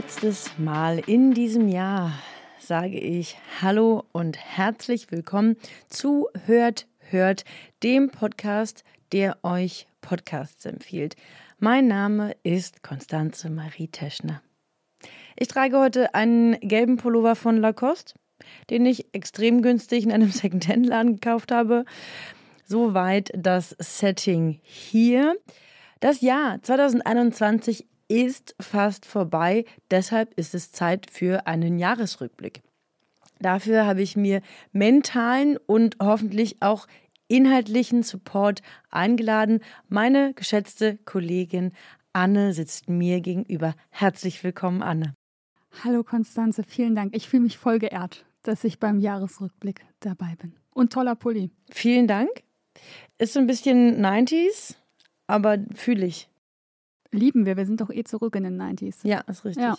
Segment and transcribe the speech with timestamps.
[0.00, 2.14] Letztes Mal in diesem Jahr
[2.58, 5.58] sage ich Hallo und herzlich willkommen
[5.90, 7.44] zu Hört, Hört,
[7.82, 11.16] dem Podcast, der euch Podcasts empfiehlt.
[11.58, 14.40] Mein Name ist Konstanze Marie Teschner.
[15.36, 18.14] Ich trage heute einen gelben Pullover von Lacoste,
[18.70, 21.84] den ich extrem günstig in einem Secondhand-Laden gekauft habe.
[22.64, 25.36] Soweit das Setting hier.
[26.00, 32.60] Das Jahr 2021 ist fast vorbei, deshalb ist es Zeit für einen Jahresrückblick.
[33.38, 34.42] Dafür habe ich mir
[34.72, 36.88] mentalen und hoffentlich auch
[37.28, 39.60] inhaltlichen Support eingeladen.
[39.88, 41.72] Meine geschätzte Kollegin
[42.12, 43.74] Anne sitzt mir gegenüber.
[43.90, 45.14] Herzlich willkommen, Anne.
[45.84, 47.14] Hallo Konstanze, vielen Dank.
[47.14, 50.56] Ich fühle mich voll geehrt, dass ich beim Jahresrückblick dabei bin.
[50.74, 51.50] Und toller Pulli.
[51.70, 52.42] Vielen Dank.
[53.18, 54.74] Ist so ein bisschen 90s,
[55.28, 56.28] aber fühle ich.
[57.12, 58.96] Lieben wir, wir sind doch eh zurück in den 90s.
[59.02, 59.62] Ja, ist richtig.
[59.64, 59.76] Ja.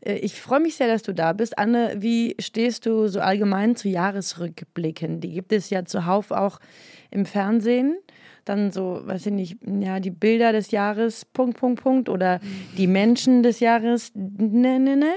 [0.00, 1.58] Äh, Ich freue mich sehr, dass du da bist.
[1.58, 5.20] Anne, wie stehst du so allgemein zu Jahresrückblicken?
[5.20, 6.58] Die gibt es ja zuhauf auch
[7.10, 7.96] im Fernsehen.
[8.44, 12.08] Dann so, weiß ich nicht, ja, die Bilder des Jahres, Punkt, Punkt, Punkt.
[12.08, 12.40] Oder
[12.76, 15.12] die Menschen des Jahres, ne, ne, ne.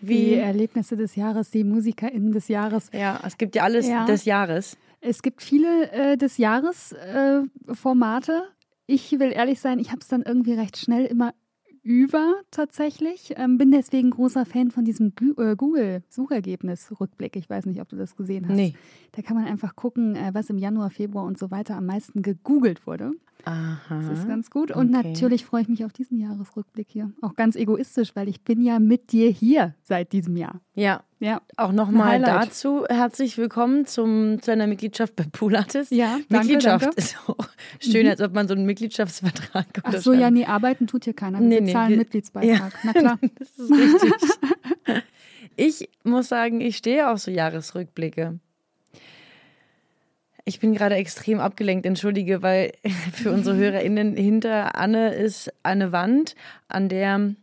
[0.00, 2.88] Die Wie, Erlebnisse des Jahres, die MusikerInnen des Jahres.
[2.92, 4.04] ja, es gibt ja alles Ja.
[4.06, 4.76] des Jahres.
[5.00, 7.40] Es gibt viele äh, des Jahres äh,
[7.74, 8.44] Formate.
[8.90, 11.34] Ich will ehrlich sein, ich habe es dann irgendwie recht schnell immer
[11.82, 13.34] über tatsächlich.
[13.36, 17.36] Ähm, bin deswegen großer Fan von diesem äh, Google-Suchergebnis-Rückblick.
[17.36, 18.56] Ich weiß nicht, ob du das gesehen hast.
[18.56, 18.74] Nee.
[19.12, 22.22] Da kann man einfach gucken, äh, was im Januar, Februar und so weiter am meisten
[22.22, 23.12] gegoogelt wurde.
[23.48, 23.78] Aha.
[24.08, 24.70] Das ist ganz gut.
[24.70, 24.96] Und Mhm.
[24.98, 25.08] okay.
[25.08, 27.10] natürlich freue ich mich auf diesen Jahresrückblick hier.
[27.22, 30.60] Auch ganz egoistisch, weil ich bin ja mit dir hier seit diesem Jahr.
[30.74, 31.40] Ja, Ja.
[31.56, 35.90] auch nochmal dazu herzlich willkommen zum, zu einer Mitgliedschaft bei Poolatis.
[35.90, 36.98] Ja, danke, Mitgliedschaft danke.
[37.00, 37.48] ist auch
[37.80, 41.40] schön, als ob man so einen Mitgliedschaftsvertrag Ach so, ja, nee, arbeiten tut hier keiner.
[41.40, 42.72] Wir Nee, nee, bezahlen wir- Mitgliedsbeitrag.
[42.84, 43.18] Na klar.
[43.38, 44.12] Das ist richtig.
[45.56, 48.38] ich muss sagen, ich stehe auf so Jahresrückblicke.
[50.48, 52.72] Ich bin gerade extrem abgelenkt, entschuldige, weil
[53.12, 56.34] für unsere HörerInnen hinter Anne ist eine Wand,
[56.68, 57.34] an der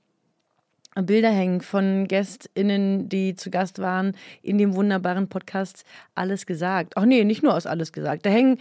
[0.95, 6.93] Bilder hängen von GästInnen, die zu Gast waren in dem wunderbaren Podcast Alles gesagt.
[6.95, 8.25] Ach nee, nicht nur aus Alles gesagt.
[8.25, 8.57] Da hängen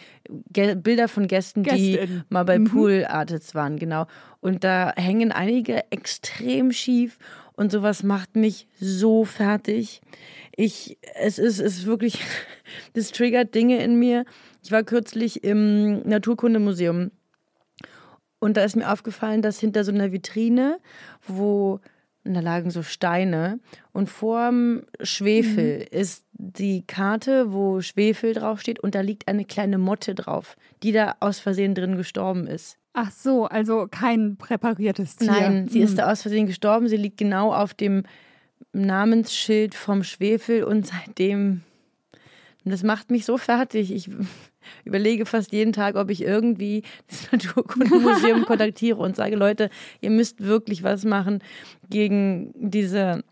[0.52, 2.24] Ge Bilder von Gästen, die GästInnen.
[2.28, 2.64] mal bei Mhm.
[2.64, 4.06] Pool Artists waren, genau.
[4.40, 7.18] Und da hängen einige extrem schief
[7.56, 10.00] und sowas macht mich so fertig.
[10.56, 12.20] Ich, es ist, es ist wirklich,
[12.94, 14.24] das triggert Dinge in mir.
[14.62, 17.10] Ich war kürzlich im Naturkundemuseum
[18.44, 20.78] und da ist mir aufgefallen, dass hinter so einer Vitrine,
[21.26, 21.80] wo
[22.24, 23.60] da lagen so Steine
[23.92, 30.14] und vorm Schwefel ist die Karte, wo Schwefel draufsteht und da liegt eine kleine Motte
[30.14, 32.78] drauf, die da aus Versehen drin gestorben ist.
[32.94, 35.30] Ach so, also kein präpariertes Tier.
[35.30, 35.96] Nein, sie ist Hm.
[35.98, 36.88] da aus Versehen gestorben.
[36.88, 38.04] Sie liegt genau auf dem
[38.72, 41.62] Namensschild vom Schwefel und seitdem,
[42.64, 43.92] das macht mich so fertig.
[43.92, 44.08] Ich
[44.84, 50.42] überlege fast jeden Tag, ob ich irgendwie das Naturkundemuseum kontaktiere und sage, Leute, ihr müsst
[50.44, 51.40] wirklich was machen
[51.90, 53.24] gegen diese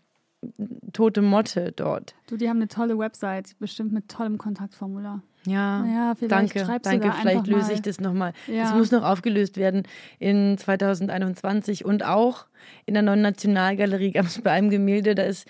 [0.91, 2.15] tote Motte dort.
[2.27, 5.21] Du, die haben eine tolle Website, bestimmt mit tollem Kontaktformular.
[5.45, 7.07] Ja, Ja, vielleicht danke, danke.
[7.07, 7.73] da Vielleicht löse mal.
[7.73, 8.33] ich das nochmal.
[8.47, 8.63] Ja.
[8.63, 9.83] Es muss noch aufgelöst werden
[10.19, 12.45] in 2021 und auch
[12.85, 15.47] in der Neuen Nationalgalerie gab es bei einem Gemälde, da ist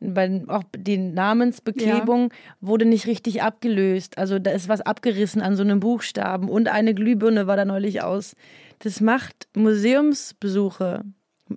[0.00, 4.16] bei, auch die Namensbeklebung wurde nicht richtig abgelöst.
[4.16, 8.02] Also da ist was abgerissen an so einem Buchstaben und eine Glühbirne war da neulich
[8.02, 8.36] aus.
[8.78, 11.04] Das macht Museumsbesuche,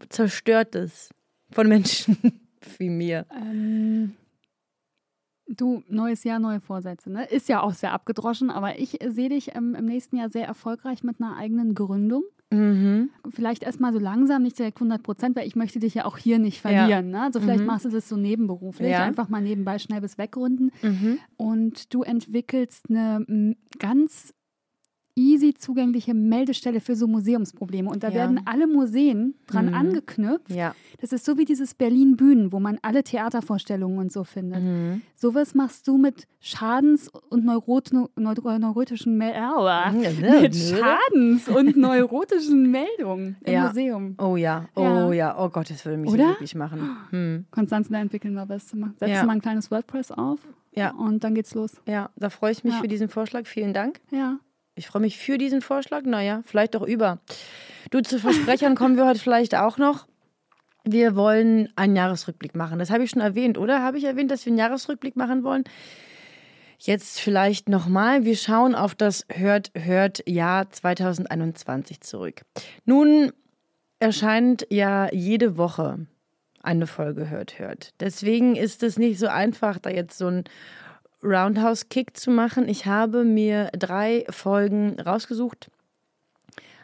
[0.10, 1.10] zerstört es
[1.52, 2.18] von Menschen
[2.80, 3.26] wie mir.
[3.32, 4.16] Ähm,
[5.56, 7.10] du, neues Jahr, neue Vorsätze.
[7.12, 7.26] Ne?
[7.26, 10.48] Ist ja auch sehr abgedroschen, aber ich äh, sehe dich ähm, im nächsten Jahr sehr
[10.48, 12.24] erfolgreich mit einer eigenen Gründung.
[12.54, 13.10] Mhm.
[13.30, 16.38] Vielleicht erstmal so langsam, nicht direkt 100 Prozent, weil ich möchte dich ja auch hier
[16.38, 16.70] nicht Ja.
[16.72, 17.10] verlieren.
[17.12, 17.22] Ne?
[17.22, 17.66] Also vielleicht Mhm.
[17.68, 19.06] machst du das so nebenberuflich, Ja.
[19.06, 20.72] einfach mal nebenbei schnell bis weggründen.
[20.82, 21.18] Mhm.
[21.38, 24.34] Und du entwickelst eine ganz
[25.16, 27.90] easy zugängliche Meldestelle für so Museumsprobleme.
[27.90, 28.14] Und da Ja.
[28.16, 29.74] werden alle Museen dran Mhm.
[29.74, 30.50] angeknüpft.
[30.50, 30.74] Ja.
[31.00, 34.62] Das ist so wie dieses Berlin Bühnen, wo man alle Theatervorstellungen und so findet.
[34.64, 35.02] Mhm.
[35.16, 39.92] Sowas machst du mit Schadens- und Neurot Neu neurotischen Mel Aua.
[39.92, 43.68] Mhm, mit Schadens- und neurotischen Meldungen im Ja.
[43.68, 44.16] Museum.
[44.18, 45.12] Oh ja, oh Ja.
[45.14, 46.26] ja, oh Gott, das würde mich so Oder?
[46.28, 46.98] glücklich machen.
[47.10, 47.46] Hm.
[47.52, 48.70] Konstanze, da entwickeln wir was.
[48.70, 49.24] Setzt Ja.
[49.26, 50.40] mal ein kleines WordPress auf
[50.74, 50.92] Ja.
[50.92, 51.74] und dann geht's los.
[51.86, 52.80] Ja, da freue ich mich Ja.
[52.82, 53.46] für diesen Vorschlag.
[53.46, 54.00] Vielen Dank.
[54.12, 54.40] Ja.
[54.76, 56.04] Ich freue mich für diesen Vorschlag.
[56.04, 57.20] Naja, vielleicht auch über.
[57.90, 60.08] Du, zu Versprechern kommen wir heute vielleicht auch noch.
[60.84, 62.80] Wir wollen einen Jahresrückblick machen.
[62.80, 63.84] Das habe ich schon erwähnt, oder?
[63.84, 65.64] Habe ich erwähnt, dass wir einen Jahresrückblick machen wollen?
[66.80, 68.26] Jetzt vielleicht nochmal.
[68.26, 72.42] Wir schauen auf das Hört, Hört Jahr 2021 zurück.
[72.86, 73.32] Nun
[74.00, 76.08] erscheint ja jede Woche
[76.64, 77.94] eine Folge Hört, Hört.
[78.00, 80.28] Deswegen ist es nicht so einfach, da jetzt so
[81.24, 82.68] ein Roundhouse-Kick zu machen.
[82.68, 85.70] Ich habe mir drei Folgen rausgesucht,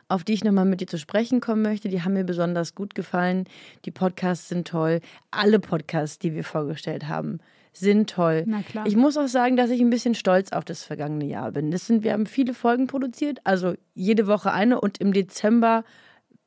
[0.07, 1.89] auf die ich nochmal mit dir zu sprechen kommen möchte.
[1.89, 3.45] Die haben mir besonders gut gefallen.
[3.85, 5.01] Die Podcasts sind toll.
[5.31, 7.39] Alle Podcasts, die wir vorgestellt haben,
[7.73, 8.45] sind toll.
[8.85, 11.69] Ich muss auch sagen, dass ich ein bisschen stolz auf das vergangene Jahr bin.
[11.71, 15.83] Das sind, wir haben viele Folgen produziert, also jede Woche eine und im Dezember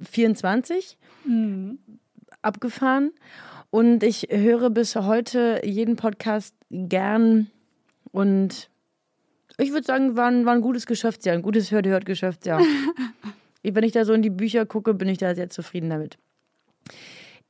[0.01, 1.79] 24 Mhm.
[2.43, 3.13] abgefahren.
[3.71, 7.51] Und ich höre bis heute jeden Podcast gern.
[8.13, 8.71] Und
[9.59, 12.61] ich würde sagen, war ein, war ein gutes Geschäftsjahr, ein gutes Hört-Hört-Geschäftsjahr.
[13.63, 16.17] Wenn ich da so in die Bücher gucke, bin ich da sehr zufrieden damit.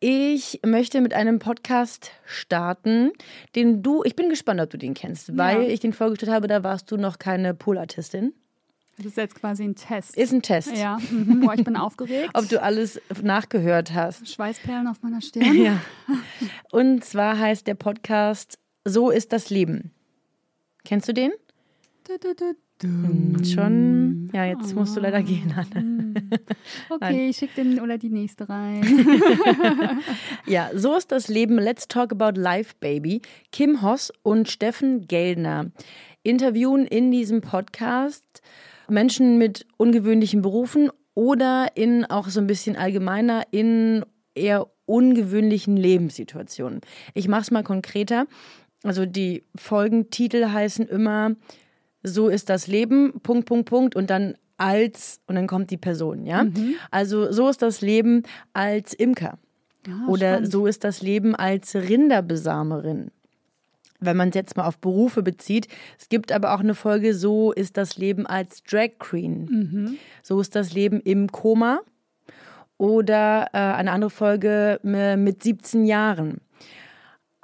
[0.03, 3.11] Ich möchte mit einem Podcast starten,
[3.55, 5.69] den du, ich bin gespannt, ob du den kennst, weil Ja.
[5.69, 8.33] ich den vorgestellt habe, da warst du noch keine Poolartistin.
[8.97, 10.17] Das ist jetzt quasi ein Test.
[10.17, 11.41] Ist ein Test, ja, mhm.
[11.41, 12.31] Boah, ich bin aufgeregt.
[12.35, 14.29] ob du alles nachgehört hast.
[14.29, 15.55] Schweißperlen auf meiner Stirn.
[15.63, 15.81] Ja.
[16.71, 19.93] Und zwar heißt der Podcast So ist das Leben.
[20.85, 21.33] Kennst du den?
[22.07, 23.45] Du, du, du, du.
[23.45, 24.31] Schon.
[24.33, 26.15] Ja, jetzt musst du leider gehen, Anne.
[26.91, 28.83] Okay, ich schicke den oder die nächste rein.
[30.47, 31.57] Ja, so ist das Leben.
[31.59, 33.23] Let's talk about life, baby.
[33.53, 35.71] Kim Hoss und Steffen Geldner
[36.23, 38.43] interviewen in diesem Podcast
[38.89, 44.05] Menschen mit ungewöhnlichen Berufen oder in auch so ein bisschen allgemeiner in
[44.35, 46.81] eher ungewöhnlichen Lebenssituationen.
[47.15, 48.27] Ich mache es mal konkreter.
[48.83, 51.33] Also die Folgentitel heißen immer
[52.03, 56.27] So ist das Leben, Punkt, Punkt, Punkt und dann als und dann kommt die Person,
[56.27, 56.45] ja?
[56.91, 58.23] Also so ist das Leben
[58.53, 59.39] als Imker.
[59.89, 60.53] Ah, Oder spannend.
[60.53, 63.11] so ist das Leben als Rinderbesamerin.
[64.01, 65.69] Wenn man es jetzt mal auf Berufe bezieht.
[65.99, 69.45] Es gibt aber auch eine Folge, so ist das Leben als Drag Queen.
[69.51, 69.97] Mhm.
[70.23, 71.81] So ist das Leben im Koma.
[72.79, 76.41] Oder äh, eine andere Folge äh, mit 17 Jahren.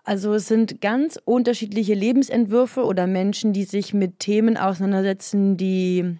[0.06, 6.17] Also es sind ganz unterschiedliche Lebensentwürfe oder Menschen, die sich mit Themen auseinandersetzen, die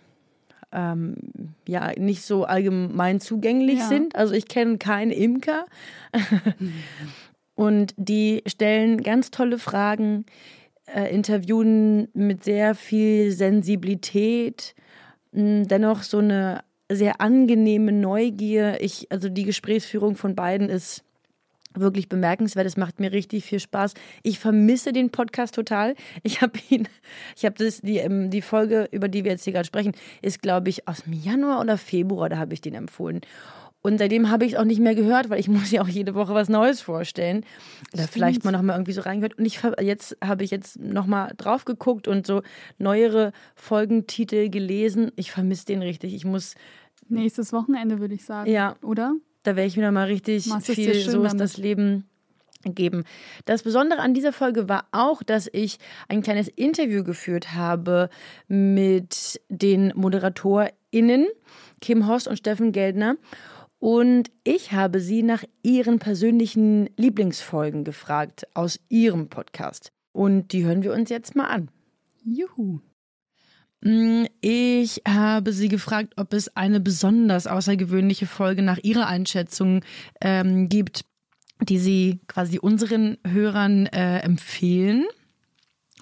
[0.73, 1.15] ähm,
[1.69, 3.87] ja nicht so allgemein zugänglich Ja.
[3.87, 4.17] sind.
[4.17, 5.67] Also ich kenne keinen Imker.
[7.55, 10.27] Und die stellen ganz tolle Fragen,
[10.93, 14.75] äh, interviewen mit sehr viel Sensibilität,
[15.32, 18.79] mh, dennoch so eine sehr angenehme Neugier.
[18.81, 21.03] Ich, also die Gesprächsführung von beiden ist
[21.81, 22.67] wirklich bemerkenswert.
[22.67, 23.94] Es macht mir richtig viel Spaß.
[24.23, 25.94] Ich vermisse den Podcast total.
[26.23, 26.88] Ich habe ihn,
[27.37, 29.93] ich habe das, die, ähm, die Folge, über die wir jetzt hier gerade sprechen,
[30.23, 33.20] ist, glaube ich, aus dem Januar oder Februar, da habe ich den empfohlen.
[33.82, 36.17] Und seitdem habe ich es auch nicht mehr gehört, weil ich muss ja auch jede
[36.17, 37.44] Woche was Neues vorstellen.
[37.94, 39.38] Oder vielleicht mal noch mal irgendwie so reingehört.
[39.38, 42.43] Und ich jetzt habe ich jetzt noch mal drauf geguckt und so
[42.79, 45.12] neuere Folgentitel gelesen.
[45.14, 46.14] Ich vermisse den richtig.
[46.14, 46.56] Ich muss
[47.08, 48.50] Nächstes Wochenende würde ich sagen.
[48.50, 48.75] Ja.
[48.82, 49.14] Oder?
[49.46, 51.40] Da werde ich mir noch mal richtig Machst viel schön so ist damit.
[51.40, 52.08] das Leben
[52.64, 53.04] geben.
[53.44, 58.10] Das Besondere an dieser Folge war auch, dass ich ein kleines Interview geführt habe
[58.48, 61.26] mit den ModeratorInnen
[61.81, 63.17] Kim Hoss und Steffen Geldner.
[63.79, 69.93] Und ich habe sie nach ihren persönlichen Lieblingsfolgen gefragt aus ihrem Podcast.
[70.12, 71.69] Und die hören wir uns jetzt mal an.
[72.24, 72.81] Juhu.
[73.86, 79.82] Mm, Ich habe sie gefragt, ob es eine besonders außergewöhnliche Folge nach ihrer Einschätzung
[80.20, 81.05] ähm, gibt,
[81.62, 85.05] die sie quasi unseren Hörern äh, empfehlen.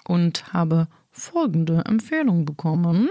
[0.07, 3.09] Und habe folgende Empfehlung bekommen.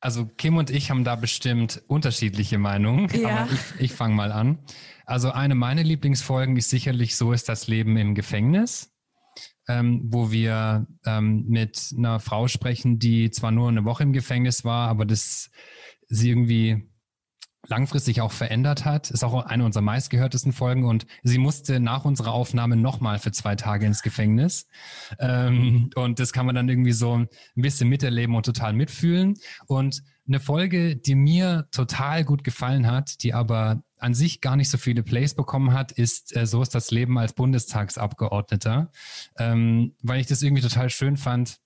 [0.00, 3.28] Also Kim und ich haben da bestimmt unterschiedliche Meinungen, Ja.
[3.40, 4.58] aber ich, ich fange mal an.
[5.04, 8.87] Also eine meiner Lieblingsfolgen ist sicherlich So ist das Leben im Gefängnis,
[9.68, 14.64] ähm, wo wir ähm, mit einer Frau sprechen, die zwar nur eine Woche im Gefängnis
[14.64, 15.50] war, aber das
[16.08, 16.88] sie irgendwie
[17.68, 19.10] langfristig auch verändert hat.
[19.10, 23.54] Ist auch eine unserer meistgehörtesten Folgen und sie musste nach unserer Aufnahme nochmal für zwei
[23.54, 24.66] Tage ins Gefängnis.
[25.18, 29.34] Ähm, und das kann man dann irgendwie so ein bisschen miterleben und total mitfühlen.
[29.66, 34.70] Und eine Folge, die mir total gut gefallen hat, die aber an sich gar nicht
[34.70, 38.90] so viele Plays bekommen hat, ist äh, So ist das Leben als Bundestagsabgeordneter,
[39.38, 41.58] ähm, weil ich das irgendwie total schön fand,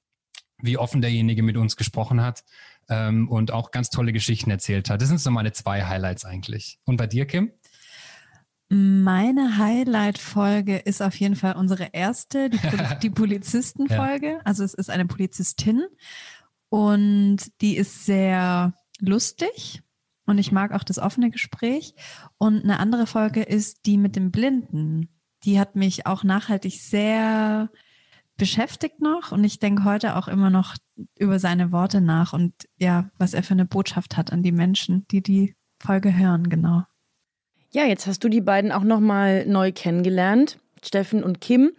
[0.62, 2.44] wie offen derjenige mit uns gesprochen hat
[2.88, 5.00] ähm, und auch ganz tolle Geschichten erzählt hat.
[5.00, 6.78] Das sind so meine zwei Highlights eigentlich.
[6.84, 7.52] Und bei dir, Kim?
[8.68, 14.30] Meine Highlight-Folge ist auf jeden Fall unsere erste, die, Pol die Polizisten-Folge.
[14.30, 14.40] Ja.
[14.44, 15.82] Also es ist eine Polizistin
[16.70, 19.82] und die ist sehr lustig
[20.24, 21.94] und ich mag auch das offene Gespräch.
[22.38, 25.10] Und eine andere Folge ist die mit dem Blinden.
[25.44, 27.70] Die hat mich auch nachhaltig sehr
[28.36, 30.74] beschäftigt noch und ich denke heute auch immer noch
[31.18, 35.06] über seine Worte nach und ja, was er für eine Botschaft hat an die Menschen,
[35.10, 36.84] die die Folge hören, genau.
[37.70, 41.72] Ja, jetzt hast du die beiden auch noch mal neu kennengelernt, Steffen und Kim.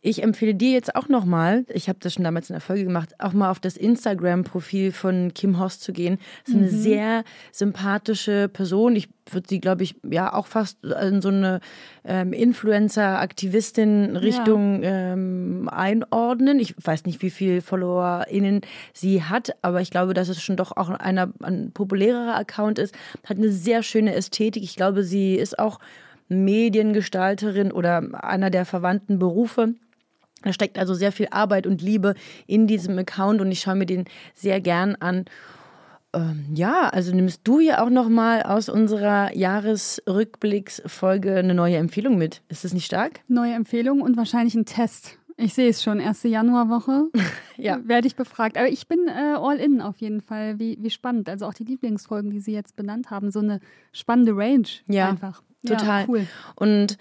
[0.00, 3.14] Ich empfehle dir jetzt auch nochmal, ich habe das schon damals in der Folge gemacht,
[3.18, 6.20] auch mal auf das Instagram-Profil von Kim Hoss zu gehen.
[6.44, 6.82] Das ist eine mhm.
[6.82, 8.94] sehr sympathische Person.
[8.94, 11.58] Ich würde sie, glaube ich, ja auch fast in so eine
[12.04, 15.12] ähm, Influencer-Aktivistin-Richtung ja.
[15.12, 16.60] ähm, einordnen.
[16.60, 18.60] Ich weiß nicht, wie viele FollowerInnen
[18.92, 22.94] sie hat, aber ich glaube, dass es schon doch auch einer, ein populärerer Account ist.
[23.24, 24.62] Hat eine sehr schöne Ästhetik.
[24.62, 25.80] Ich glaube, sie ist auch
[26.28, 29.74] Mediengestalterin oder einer der verwandten Berufe.
[30.42, 32.14] Da steckt also sehr viel Arbeit und Liebe
[32.46, 34.04] in diesem Account und ich schaue mir den
[34.34, 35.24] sehr gern an.
[36.14, 42.16] Ähm, ja, also nimmst du hier auch noch mal aus unserer Jahresrückblicksfolge eine neue Empfehlung
[42.16, 42.42] mit?
[42.48, 43.20] Ist das nicht stark?
[43.28, 45.18] Neue Empfehlung und wahrscheinlich ein Test.
[45.36, 47.10] Ich sehe es schon, erste Januarwoche
[47.56, 47.78] ja.
[47.84, 48.56] werde ich befragt.
[48.56, 50.58] Aber ich bin äh, all in auf jeden Fall.
[50.58, 51.28] Wie, wie spannend.
[51.28, 53.60] Also auch die Lieblingsfolgen, die Sie jetzt benannt haben, so eine
[53.92, 55.42] spannende Range ja, einfach.
[55.66, 56.02] Total.
[56.02, 56.26] Ja, cool.
[56.56, 56.98] Und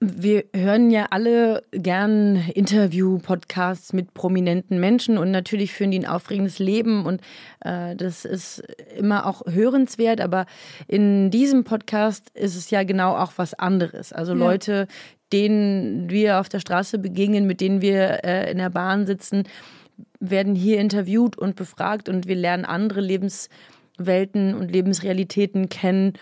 [0.00, 6.60] wir hören ja alle gern Interview-Podcasts mit prominenten Menschen und natürlich führen die ein aufregendes
[6.60, 7.20] Leben und
[7.60, 8.62] äh, das ist
[8.96, 10.46] immer auch hörenswert, aber
[10.86, 14.12] in diesem Podcast ist es ja genau auch was anderes.
[14.12, 14.38] Also ja.
[14.38, 14.86] Leute,
[15.32, 19.48] denen wir auf der Straße begegnen, mit denen wir äh, in der Bahn sitzen,
[20.20, 26.12] werden hier interviewt und befragt und wir lernen andere Lebenswelten und Lebensrealitäten kennen.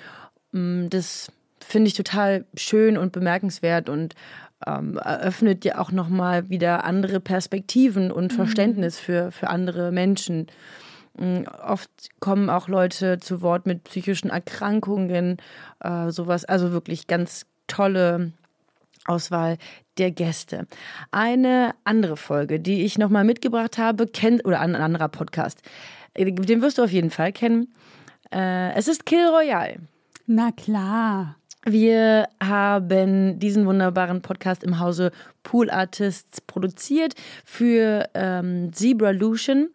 [0.57, 4.15] Mm, das finde ich total schön und bemerkenswert und
[4.67, 8.37] ähm, eröffnet ja auch nochmal wieder andere Perspektiven und mhm.
[8.37, 10.47] Verständnis für, für andere Menschen.
[11.19, 15.37] Ähm, oft kommen auch Leute zu Wort mit psychischen Erkrankungen,
[15.81, 18.33] äh, sowas, also wirklich ganz tolle
[19.05, 19.59] Auswahl
[19.99, 20.67] der Gäste.
[21.11, 25.61] Eine andere Folge, die ich nochmal mitgebracht habe, kennt, oder ein anderer Podcast,
[26.15, 27.75] äh, den wirst du auf jeden Fall kennen.
[28.33, 29.81] Äh, es ist Kill Royale.
[30.29, 31.37] Na klar.
[31.65, 35.13] Wir haben diesen wunderbaren Podcast im Hause
[35.45, 37.15] Pool Artists produziert
[37.45, 39.69] für ähm, Zebra Lution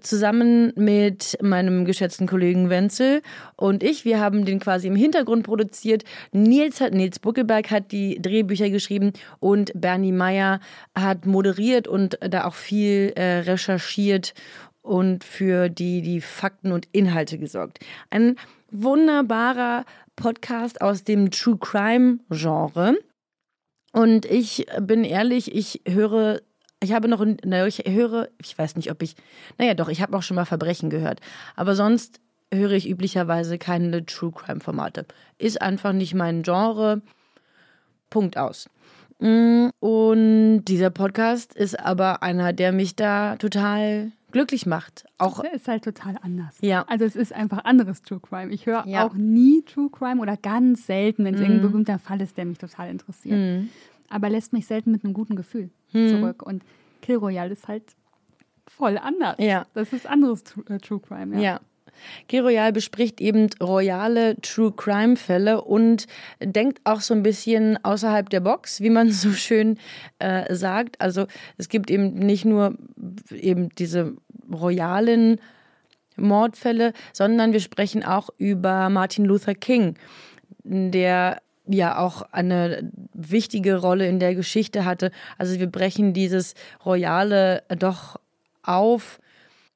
[0.00, 3.20] zusammen mit meinem geschätzten Kollegen Wenzel
[3.56, 4.06] und ich.
[4.06, 6.04] Wir haben den quasi im Hintergrund produziert.
[6.32, 10.60] Nils hat, Nils Buckelberg hat die Drehbücher geschrieben und Bernie Meyer
[10.94, 14.32] hat moderiert und da auch viel äh, recherchiert
[14.80, 17.78] und für die, die Fakten und Inhalte gesorgt.
[18.08, 18.36] Ein
[18.72, 19.84] wunderbarer
[20.16, 22.96] Podcast aus dem True Crime Genre.
[23.92, 26.40] Und ich bin ehrlich, ich höre,
[26.82, 29.16] ich habe noch, na, ich höre, ich weiß nicht, ob ich,
[29.58, 31.20] naja, doch, ich habe auch schon mal Verbrechen gehört.
[31.56, 32.20] Aber sonst
[32.52, 35.06] höre ich üblicherweise keine True Crime Formate.
[35.38, 37.02] Ist einfach nicht mein Genre.
[38.10, 38.68] Punkt aus.
[39.18, 45.04] Mm, und dieser Podcast ist aber einer, der mich da total glücklich macht.
[45.18, 46.56] Auch ist halt total anders.
[46.60, 46.84] Ja.
[46.88, 48.52] Also es ist einfach anderes True Crime.
[48.52, 49.06] Ich höre ja.
[49.06, 51.46] auch nie True Crime oder ganz selten, wenn es mhm.
[51.46, 53.38] irgendein berühmter Fall ist, der mich total interessiert.
[53.38, 53.68] Mhm.
[54.08, 56.08] Aber lässt mich selten mit einem guten Gefühl mhm.
[56.08, 56.42] zurück.
[56.42, 56.64] Und
[57.00, 57.84] Kill Royale ist halt
[58.66, 59.36] voll anders.
[59.38, 59.66] Ja.
[59.74, 61.36] Das ist anderes äh, True Crime.
[61.36, 61.42] Ja.
[61.42, 61.60] ja.
[62.28, 66.06] G-Royal bespricht eben royale True Crime Fälle und
[66.40, 69.78] denkt auch so ein bisschen außerhalb der Box, wie man so schön
[70.18, 71.00] äh, sagt.
[71.00, 71.26] Also
[71.58, 72.76] es gibt eben nicht nur
[73.30, 74.14] eben diese
[74.52, 75.40] royalen
[76.16, 79.96] Mordfälle, sondern wir sprechen auch über Martin Luther King,
[80.64, 85.10] der ja auch eine wichtige Rolle in der Geschichte hatte.
[85.38, 88.16] Also wir brechen dieses Royale doch
[88.62, 89.20] auf.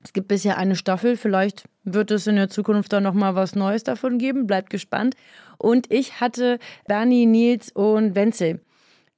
[0.07, 3.83] Es gibt bisher eine Staffel, vielleicht wird es in der Zukunft dann nochmal was Neues
[3.83, 4.47] davon geben.
[4.47, 5.17] Bleibt gespannt.
[5.59, 8.61] Und ich hatte Bernie, Nils und Wenzel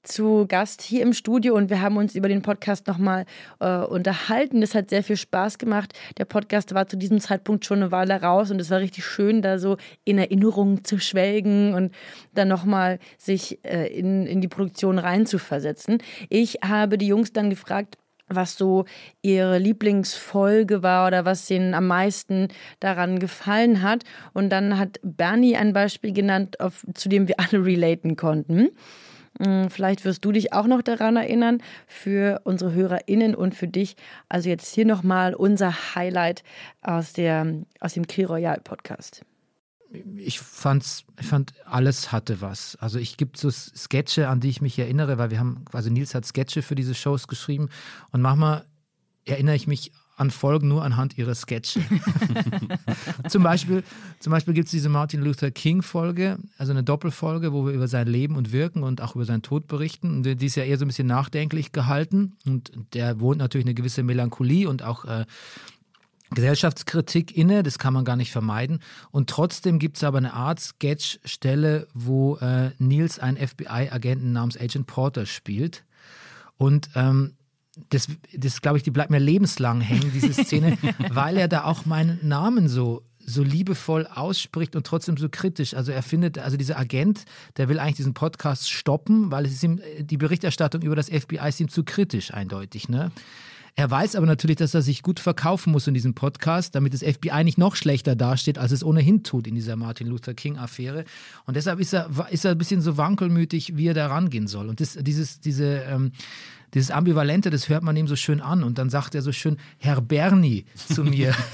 [0.02, 3.26] zu Gast hier im Studio und wir haben uns über den Podcast nochmal
[3.60, 4.62] äh, unterhalten.
[4.62, 5.92] Das hat sehr viel Spaß gemacht.
[6.16, 9.42] Der Podcast war zu diesem Zeitpunkt schon eine Weile raus und es war richtig schön,
[9.42, 11.94] da so in Erinnerungen zu schwelgen und
[12.32, 15.98] dann nochmal sich äh, in, in die Produktion reinzuversetzen.
[16.30, 18.84] Ich habe die Jungs dann gefragt, was so
[19.22, 22.48] ihre Lieblingsfolge war oder was ihnen am meisten
[22.80, 24.04] daran gefallen hat.
[24.32, 28.70] Und dann hat Bernie ein Beispiel genannt, auf, zu dem wir alle relaten konnten.
[29.40, 33.96] Hm, vielleicht wirst du dich auch noch daran erinnern, für unsere HörerInnen und für dich.
[34.28, 36.42] Also jetzt hier nochmal unser Highlight
[36.82, 37.46] aus, der,
[37.80, 39.24] aus dem Kill Royal Podcast
[40.16, 42.76] ich fand's, ich fand, alles hatte was.
[42.76, 46.14] Also ich gibt so Sketche, an die ich mich erinnere, weil wir haben, also Nils
[46.14, 47.68] hat Sketche für diese Shows geschrieben
[48.10, 48.64] und manchmal
[49.24, 51.80] erinnere ich mich an Folgen nur anhand ihrer Sketche.
[53.28, 53.84] zum Beispiel,
[54.18, 58.08] zum Beispiel gibt es diese Martin Luther King-Folge, also eine Doppelfolge, wo wir über sein
[58.08, 60.16] Leben und Wirken und auch über seinen Tod berichten.
[60.16, 62.36] Und die ist ja eher so ein bisschen nachdenklich gehalten.
[62.44, 65.24] Und der wohnt natürlich eine gewisse Melancholie und auch äh,
[66.30, 68.80] Gesellschaftskritik inne, das kann man gar nicht vermeiden.
[69.10, 74.86] Und trotzdem gibt es aber eine Art Sketch-Stelle, wo äh, Nils einen FBI-Agenten namens Agent
[74.86, 75.84] Porter spielt.
[76.56, 77.34] Und ähm,
[77.90, 80.76] das, das glaube ich, die bleibt mir lebenslang hängen, diese Szene,
[81.10, 85.74] weil er da auch meinen Namen so so liebevoll ausspricht und trotzdem so kritisch.
[85.74, 87.24] Also er findet, also dieser Agent,
[87.58, 91.48] der will eigentlich diesen Podcast stoppen, weil es ist ihm, die Berichterstattung über das FBI
[91.48, 92.88] ist ihm zu kritisch eindeutig.
[92.88, 93.12] Ne?
[93.78, 97.04] Er weiß aber natürlich, dass er sich gut verkaufen muss in diesem Podcast, damit das
[97.04, 101.04] FBI nicht noch schlechter dasteht, als es ohnehin tut in dieser Martin Luther King-Affäre.
[101.46, 104.68] Und deshalb ist er, ist er ein bisschen so wankelmütig, wie er da rangehen soll.
[104.68, 106.10] Und das, dieses, diese, ähm,
[106.74, 108.64] dieses Ambivalente, das hört man ihm so schön an.
[108.64, 111.32] Und dann sagt er so schön, Herr Bernie zu mir.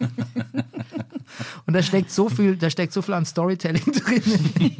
[1.66, 4.76] Und da steckt so viel, da steckt so viel an Storytelling drin.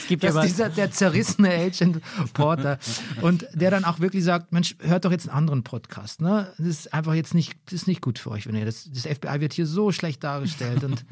[0.00, 2.00] es gibt aber dieser der zerrissene Agent
[2.32, 2.78] Porter
[3.22, 6.20] und der dann auch wirklich sagt, Mensch, hört doch jetzt einen anderen Podcast.
[6.20, 6.52] Ne?
[6.58, 9.02] Das ist einfach jetzt nicht, das ist nicht gut für euch, wenn ihr das, das
[9.02, 11.04] FBI wird hier so schlecht dargestellt und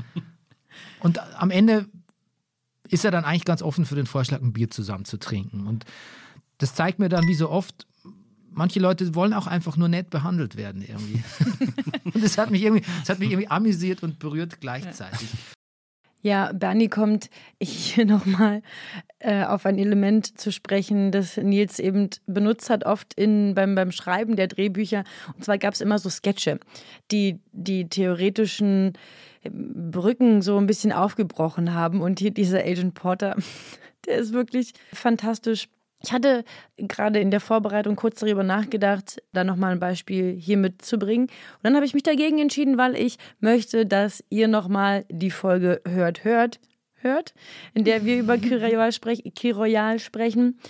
[1.00, 1.86] und am Ende
[2.88, 5.66] ist er dann eigentlich ganz offen für den Vorschlag, ein Bier zusammen zu trinken.
[5.66, 5.84] Und
[6.58, 7.86] das zeigt mir dann, wie so oft,
[8.56, 11.22] manche Leute wollen auch einfach nur nett behandelt werden irgendwie.
[12.04, 15.28] und das hat mich irgendwie, das hat mich irgendwie amüsiert und berührt gleichzeitig.
[16.22, 17.30] Ja, Bernie kommt
[17.62, 18.62] hier nochmal
[19.18, 23.92] äh, auf ein Element zu sprechen, das Nils eben benutzt hat, oft in, beim, beim
[23.92, 25.04] Schreiben der Drehbücher.
[25.34, 26.58] Und zwar gab es immer so Sketche,
[27.12, 28.94] die die theoretischen
[29.44, 32.00] ähm, Brücken so ein bisschen aufgebrochen haben.
[32.00, 33.36] Und hier dieser Agent Porter,
[34.06, 35.68] der ist wirklich fantastisch
[36.06, 36.44] ich hatte
[36.76, 41.26] gerade in der Vorbereitung kurz darüber nachgedacht, da nochmal ein Beispiel hier mitzubringen.
[41.26, 45.80] Und dann habe ich mich dagegen entschieden, weil ich möchte, dass ihr nochmal die Folge
[45.84, 46.60] hört, hört,
[46.94, 47.34] hört,
[47.74, 49.24] in der wir über Kiroyal sprech
[49.98, 50.60] sprechen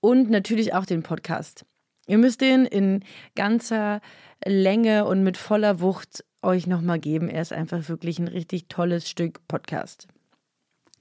[0.00, 1.64] und natürlich auch den Podcast.
[2.06, 3.04] Ihr müsst den in
[3.34, 4.02] ganzer
[4.44, 7.30] Länge und mit voller Wucht euch nochmal geben.
[7.30, 10.08] Er ist einfach wirklich ein richtig tolles Stück Podcast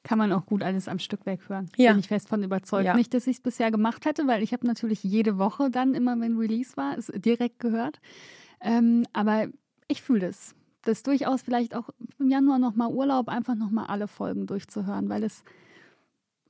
[0.03, 1.69] kann man auch gut alles am Stück weghören.
[1.77, 1.91] Ja.
[1.91, 2.85] Bin ich fest von überzeugt.
[2.85, 2.95] Ja.
[2.95, 6.19] Nicht, dass ich es bisher gemacht hätte, weil ich habe natürlich jede Woche dann immer,
[6.19, 7.99] wenn Release war, es direkt gehört.
[8.61, 9.47] Ähm, aber
[9.87, 10.55] ich fühle es.
[10.83, 11.89] Das durchaus vielleicht auch
[12.19, 15.43] im Januar nochmal Urlaub, einfach nochmal alle Folgen durchzuhören, weil es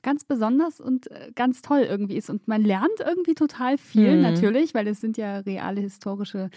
[0.02, 2.30] ganz besonders und äh, ganz toll irgendwie ist.
[2.30, 4.22] Und man lernt irgendwie total viel, mhm.
[4.22, 6.50] natürlich, weil es sind ja reale historische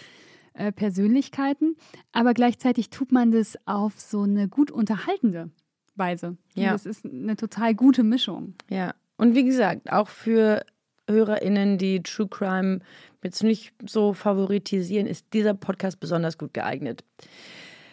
[0.54, 1.76] äh, Persönlichkeiten.
[2.10, 5.50] Aber gleichzeitig tut man das auf so eine gut unterhaltende
[5.98, 6.36] Weise.
[6.54, 6.72] Ja.
[6.72, 8.54] das ist eine total gute Mischung.
[8.70, 8.94] Ja.
[9.16, 10.64] Und wie gesagt, auch für
[11.08, 12.80] HörerInnen, die True Crime
[13.22, 17.04] jetzt nicht so favoritisieren, ist dieser Podcast besonders gut geeignet.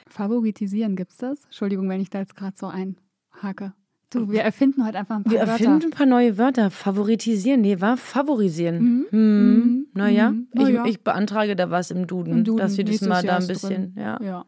[0.08, 1.44] Favoritisieren, gibt es das?
[1.46, 3.74] Entschuldigung, wenn ich da jetzt gerade so einhake.
[4.12, 5.60] Du, wir erfinden heute einfach ein paar wir Wörter.
[5.60, 6.72] Wir erfinden ein paar neue Wörter.
[6.72, 8.78] Favoritisieren, nee, war favorisieren.
[8.80, 9.06] Mhm.
[9.10, 9.56] Hm.
[9.56, 9.88] Mhm.
[9.94, 10.48] Naja, mhm.
[10.54, 10.86] ich, ja.
[10.86, 14.22] ich, beantrage da was im Duden, Im Duden dass wir diesmal da ein bisschen, ja.
[14.22, 14.46] ja.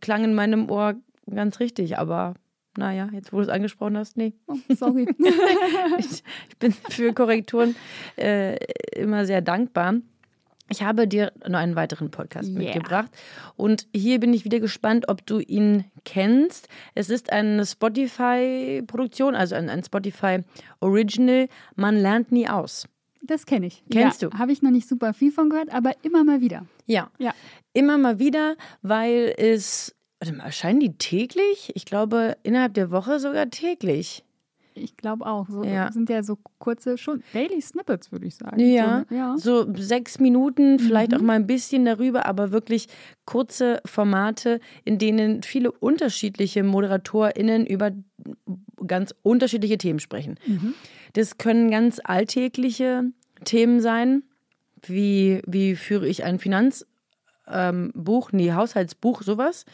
[0.00, 0.94] Klang in meinem Ohr
[1.30, 2.34] ganz richtig, aber
[2.76, 4.34] naja, jetzt wo du es angesprochen hast, nee.
[4.46, 5.06] Oh, sorry.
[5.98, 7.76] ich, ich, bin für Korrekturen
[8.16, 8.56] äh,
[8.94, 9.94] immer sehr dankbar.
[10.68, 12.58] Ich habe dir noch einen weiteren Podcast yeah.
[12.58, 13.10] mitgebracht
[13.54, 16.68] und hier bin ich wieder gespannt, ob du ihn kennst.
[16.94, 20.40] Es ist eine Spotify-Produktion, also ein, ein Spotify
[20.80, 21.48] Original.
[21.76, 22.88] Man lernt nie aus.
[23.22, 23.84] Das kenne ich.
[23.90, 24.38] Kennst ja, du?
[24.38, 26.66] Habe ich noch nicht super viel von gehört, aber immer mal wieder.
[26.86, 27.10] Ja.
[27.18, 27.32] ja.
[27.72, 29.94] Immer mal wieder, weil es
[30.26, 31.70] Warte mal, erscheinen die täglich?
[31.74, 34.24] Ich glaube, innerhalb der Woche sogar täglich.
[34.74, 35.48] Ich glaube auch.
[35.48, 35.90] So ja.
[35.92, 38.58] sind ja so kurze, schon Daily Snippets, würde ich sagen.
[38.60, 39.36] Ja, so, ja.
[39.38, 41.18] so sechs Minuten, vielleicht mhm.
[41.18, 42.88] auch mal ein bisschen darüber, aber wirklich
[43.24, 47.92] kurze Formate, in denen viele unterschiedliche ModeratorInnen über
[48.86, 50.38] ganz unterschiedliche Themen sprechen.
[50.46, 50.74] Mhm.
[51.14, 53.04] Das können ganz alltägliche
[53.44, 54.24] Themen sein,
[54.82, 56.88] wie, wie führe ich ein Finanzbuch,
[57.48, 57.92] ähm,
[58.32, 59.64] nee, Haushaltsbuch, sowas.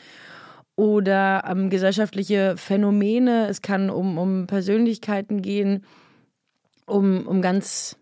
[0.82, 3.46] Oder ähm, gesellschaftliche Phänomene.
[3.46, 5.84] Es kann um, um Persönlichkeiten gehen,
[6.86, 7.96] um, um ganz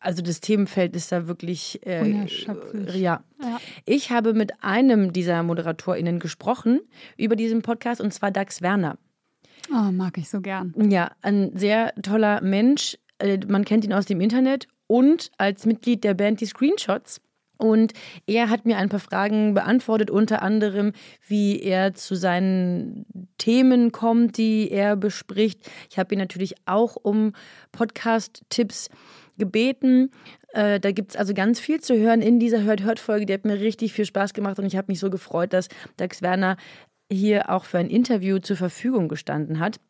[0.00, 2.26] also das Themenfeld ist da wirklich äh,
[2.92, 3.22] ja.
[3.40, 3.60] ja.
[3.86, 6.80] Ich habe mit einem dieser ModeratorInnen gesprochen
[7.16, 8.98] über diesen Podcast und zwar Dax Werner.
[9.70, 10.74] Oh, mag ich so gern.
[10.90, 12.98] Ja, ein sehr toller Mensch.
[13.18, 17.20] Äh, man kennt ihn aus dem Internet und als Mitglied der Band Die Screenshots.
[17.64, 17.94] Und
[18.26, 20.92] er hat mir ein paar Fragen beantwortet, unter anderem,
[21.26, 23.06] wie er zu seinen
[23.38, 25.60] Themen kommt, die er bespricht.
[25.88, 27.32] Ich habe ihn natürlich auch um
[27.72, 28.90] Podcast-Tipps
[29.38, 30.10] gebeten.
[30.52, 33.24] Äh, da gibt es also ganz viel zu hören in dieser Hört-Hört-Folge.
[33.24, 36.20] Die hat mir richtig viel Spaß gemacht und ich habe mich so gefreut, dass Dax
[36.20, 36.58] Werner
[37.10, 39.80] hier auch für ein Interview zur Verfügung gestanden hat.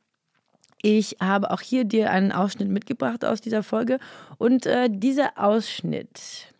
[0.81, 3.99] Ich habe auch hier dir einen Ausschnitt mitgebracht aus dieser Folge
[4.37, 6.53] und äh, dieser Ausschnitt,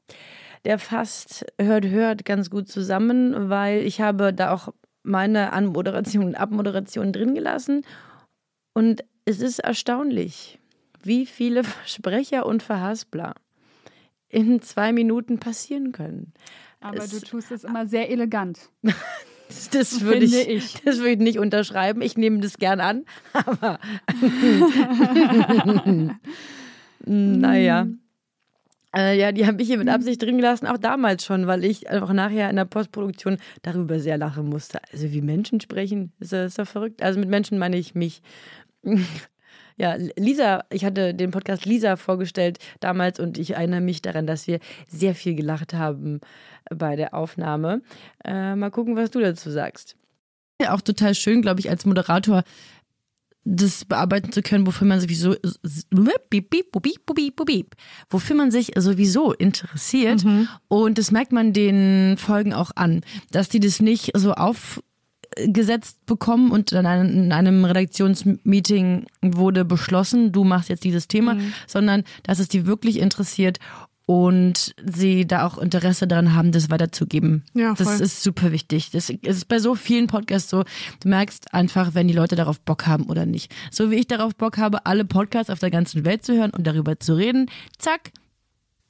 [0.65, 4.69] der fasst Hört Hört ganz gut zusammen, weil ich habe da auch
[5.03, 7.85] meine Anmoderation und Abmoderation drin gelassen
[8.73, 10.59] und es ist erstaunlich,
[11.03, 13.35] wie viele Versprecher und Verhaspler
[14.29, 16.33] in zwei Minuten passieren können.
[16.81, 18.71] Aber es, du tust es immer sehr elegant.
[19.73, 20.83] das, würde ich, ich.
[20.85, 22.03] Das würde ich nicht unterschreiben.
[22.03, 23.05] Ich nehme das gern an.
[23.33, 23.79] Aber
[27.07, 27.87] naja.
[28.97, 31.91] Äh, ja, die habe ich hier mit Absicht drin gelassen, auch damals schon, weil ich
[31.91, 34.81] auch nachher in der Postproduktion darüber sehr lachen musste.
[34.93, 37.03] Also wie Menschen sprechen, ist das, ist das verrückt?
[37.03, 38.23] Also mit Menschen meine ich mich.
[39.77, 44.47] Ja, Lisa, ich hatte den Podcast Lisa vorgestellt damals und ich erinnere mich daran, dass
[44.47, 46.21] wir sehr viel gelacht haben
[46.71, 47.83] bei der Aufnahme.
[48.25, 49.97] Äh, mal gucken, was du dazu sagst.
[50.63, 52.45] Ja, auch total schön, glaube ich, als Moderator
[53.45, 55.35] das bearbeiten zu können, wofür man sowieso
[58.09, 60.25] wofür man sich sowieso interessiert.
[60.25, 60.49] Mhm.
[60.69, 64.81] Und das merkt man den Folgen auch an, dass die das nicht so auf
[65.37, 71.35] gesetzt bekommen und in einem, in einem Redaktionsmeeting wurde beschlossen, du machst jetzt dieses Thema,
[71.35, 71.53] mhm.
[71.67, 73.59] sondern dass es die wirklich interessiert
[74.07, 77.45] und sie da auch Interesse daran haben, das weiterzugeben.
[77.55, 77.87] Ja, voll.
[77.87, 78.91] Das ist super wichtig.
[78.91, 80.65] Das ist bei so vielen Podcasts so.
[81.01, 83.55] Du merkst einfach, wenn die Leute darauf Bock haben oder nicht.
[83.71, 86.67] So wie ich darauf Bock habe, alle Podcasts auf der ganzen Welt zu hören und
[86.67, 87.51] darüber zu reden.
[87.79, 88.13] Zack.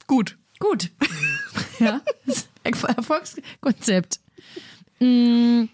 [0.07, 0.37] Gut.
[0.59, 0.91] Gut.
[1.79, 2.01] ja.
[2.63, 4.19] Erfolgskonzept.
[4.99, 5.65] Mm.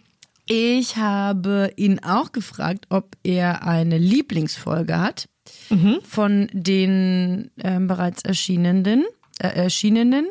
[0.46, 5.30] Ich habe ihn auch gefragt, ob er eine Lieblingsfolge hat
[5.70, 6.00] mhm.
[6.04, 9.06] von den äh, bereits erschienenen,
[9.48, 10.28] erschienenen.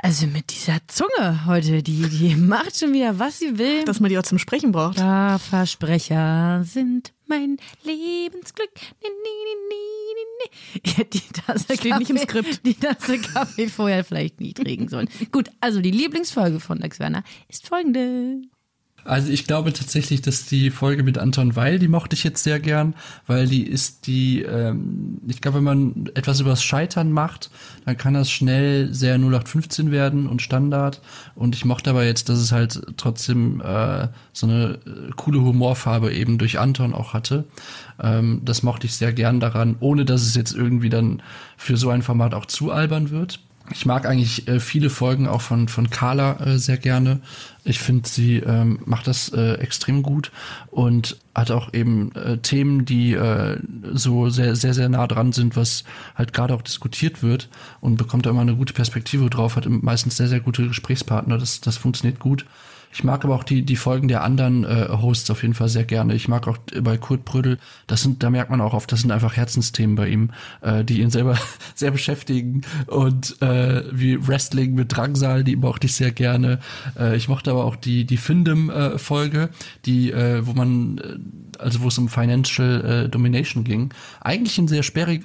[0.00, 3.84] Also mit dieser Zunge heute, die, die macht schon wieder, was sie will.
[3.84, 4.98] Dass man die auch zum Sprechen braucht.
[4.98, 8.70] Ja, Versprecher sind mein Lebensglück.
[9.02, 9.38] Nee, nee,
[9.70, 12.64] nee, ja, die Tasse Steht Kaffee, nicht im Skript.
[12.64, 15.08] Die Tasse Kaffee vorher vielleicht nie trinken sollen.
[15.32, 18.42] Gut, also die Lieblingsfolge von Dax Werner ist folgende.
[19.04, 22.60] Also ich glaube tatsächlich, dass die Folge mit Anton Weil, die mochte ich jetzt sehr
[22.60, 22.94] gern,
[23.26, 27.50] weil die ist die, ähm, ich glaube, wenn man etwas übers Scheitern macht,
[27.86, 31.00] dann kann das schnell sehr 0815 werden und Standard.
[31.34, 36.12] Und ich mochte aber jetzt, dass es halt trotzdem äh, so eine äh, coole Humorfarbe
[36.12, 37.44] eben durch Anton auch hatte.
[38.00, 41.22] Ähm, das mochte ich sehr gern daran, ohne dass es jetzt irgendwie dann
[41.56, 43.40] für so ein Format auch zu albern wird.
[43.70, 47.20] Ich mag eigentlich äh, viele Folgen auch von, von Carla äh, sehr gerne.
[47.64, 50.32] Ich finde, sie ähm, macht das äh, extrem gut
[50.70, 53.58] und hat auch eben äh, Themen, die äh,
[53.92, 57.48] so sehr, sehr, sehr nah dran sind, was halt gerade auch diskutiert wird
[57.80, 61.36] und bekommt da immer eine gute Perspektive drauf, hat meistens sehr, sehr gute Gesprächspartner.
[61.36, 62.46] Das, das funktioniert gut.
[62.92, 65.84] Ich mag aber auch die, die Folgen der anderen äh, Hosts auf jeden Fall sehr
[65.84, 66.14] gerne.
[66.14, 69.10] Ich mag auch bei Kurt Brödel, das sind, da merkt man auch oft, das sind
[69.10, 70.30] einfach Herzensthemen bei ihm,
[70.62, 71.38] äh, die ihn selber
[71.74, 72.62] sehr beschäftigen.
[72.86, 76.60] Und äh, wie Wrestling mit Drangsal, die mochte ich sehr gerne.
[76.98, 79.48] Äh, ich mochte aber auch die, die Findem-Folge, äh,
[79.84, 83.92] die, äh, wo man, äh, also wo es um Financial äh, Domination ging.
[84.20, 85.24] Eigentlich ein sehr sperrig,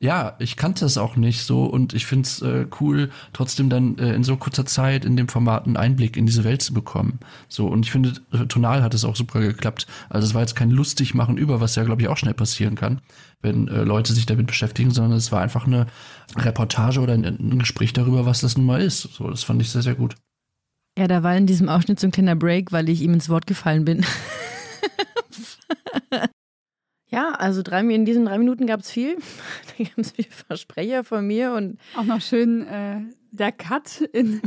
[0.00, 3.98] ja, ich kannte es auch nicht so und ich finde es äh, cool, trotzdem dann
[3.98, 7.18] äh, in so kurzer Zeit in dem Format einen Einblick in diese Welt zu bekommen.
[7.48, 9.88] So und ich finde, äh, tonal hat es auch super geklappt.
[10.08, 12.76] Also es war jetzt kein lustig machen über, was ja glaube ich auch schnell passieren
[12.76, 13.00] kann,
[13.42, 15.86] wenn äh, Leute sich damit beschäftigen, sondern es war einfach eine
[16.36, 19.02] Reportage oder ein, ein Gespräch darüber, was das nun mal ist.
[19.02, 20.14] So, das fand ich sehr sehr gut.
[20.96, 23.48] Ja, da war in diesem Ausschnitt so ein kleiner Break, weil ich ihm ins Wort
[23.48, 24.04] gefallen bin.
[27.18, 29.16] Ja, also drei, in diesen drei Minuten gab es viel.
[29.78, 31.78] Da gab es viele Versprecher von mir und.
[31.96, 33.00] Auch noch schön äh,
[33.32, 34.40] der Cut in,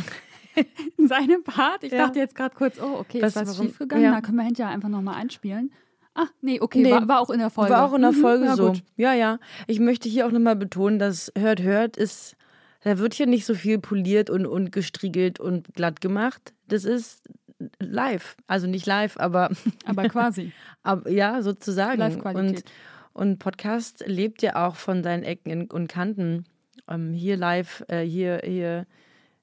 [0.97, 1.83] in seinem Part.
[1.83, 2.05] Ich ja.
[2.05, 4.05] dachte jetzt gerade kurz, oh, okay, was, ist was schiefgegangen.
[4.05, 4.11] Ja.
[4.13, 5.73] Da können wir hinterher einfach nochmal einspielen.
[6.15, 6.91] Ah, nee, okay, Nee.
[6.91, 7.73] War, war auch in der Folge.
[7.73, 8.67] War auch in der Mhm, Folge ja, so.
[8.67, 8.83] Gut.
[8.95, 9.39] Ja, ja.
[9.67, 12.37] Ich möchte hier auch nochmal betonen, dass Hört, Hört ist,
[12.83, 16.53] da wird hier nicht so viel poliert und, und gestriegelt und glatt gemacht.
[16.67, 17.21] Das ist
[17.79, 18.35] live.
[18.47, 19.49] Also nicht live, aber,
[19.85, 20.51] Aber quasi.
[20.83, 21.99] aber ja, sozusagen.
[21.99, 22.65] Live-Qualität.
[23.13, 26.45] Und, und Podcast lebt ja auch von seinen Ecken und Kanten.
[26.87, 28.85] Ähm, hier live, äh, hier, hier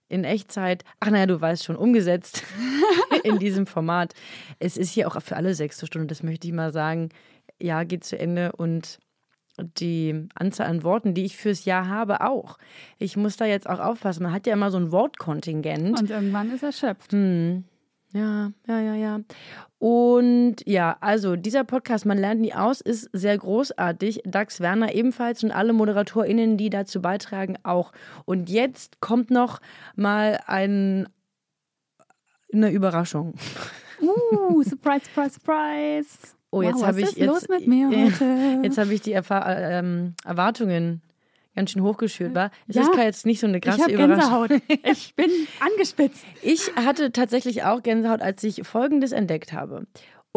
[0.09, 0.85] in Echtzeit.
[1.01, 2.43] Ach naja, du weißt schon, umgesetzt
[3.25, 4.15] in diesem Format.
[4.59, 7.11] Es ist hier auch für alle sechste Stunde, das möchte ich mal sagen.
[7.61, 8.99] Ja, geht zu Ende und
[9.59, 12.59] die Anzahl an Worten, die ich fürs Jahr habe, auch.
[12.99, 14.23] Ich muss da jetzt auch aufpassen.
[14.23, 15.99] Man hat ja immer so ein Wortkontingent.
[15.99, 17.13] Und irgendwann ist erschöpft.
[17.13, 17.65] Hm.
[18.13, 19.21] Ja, ja, ja, ja.
[19.79, 24.23] Und ja, also dieser Podcast, man lernt nie aus, ist sehr großartig.
[24.25, 27.93] Dax Werner ebenfalls und alle ModeratorInnen, die dazu beitragen, auch.
[28.25, 29.61] Und jetzt kommt noch
[29.95, 31.09] mal ein,
[32.53, 33.35] eine Überraschung.
[34.01, 36.39] Uh, surprise, surprise, surprise.
[36.51, 38.61] Oh, jetzt wow, habe was ich ist los jetzt, mit mir heute?
[38.63, 41.03] Jetzt habe ich die Erfa ähm, Erwartungen
[41.59, 42.51] ganz schön hochgeschürt, war.
[42.69, 42.83] Es Ja.
[42.83, 44.49] ist jetzt nicht so eine ich krasse habe Überraschung.
[44.49, 44.63] Gänsehaut.
[44.85, 46.25] Ich bin angespitzt.
[46.43, 49.87] Ich hatte tatsächlich auch Gänsehaut, als ich Folgendes entdeckt habe.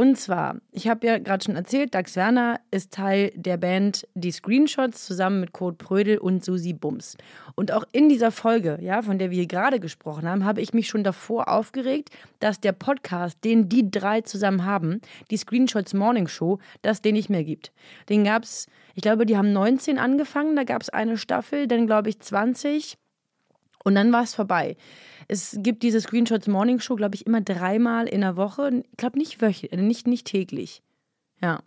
[0.01, 4.31] Und zwar, ich habe ja gerade schon erzählt, Dax Werner ist Teil der Band Die
[4.31, 7.17] Screenshots zusammen mit Kurt Prödel und Susi Bums.
[7.53, 10.73] Und auch in dieser Folge, ja, von der wir hier gerade gesprochen haben, habe ich
[10.73, 12.09] mich schon davor aufgeregt,
[12.39, 17.29] dass der Podcast, den die drei zusammen haben, die Screenshots Morning Show, dass den nicht
[17.29, 17.71] mehr gibt.
[18.09, 21.85] Den gab es, ich glaube, die haben 19 angefangen, da gab es eine Staffel, dann
[21.85, 22.97] glaube ich 20
[23.83, 24.77] und dann war es vorbei.
[25.27, 28.83] Es gibt diese Screenshots Morning Show, glaube ich, immer dreimal in der Woche.
[28.91, 30.81] Ich glaube nicht wöchentlich, nicht, nicht täglich.
[31.41, 31.61] Ja.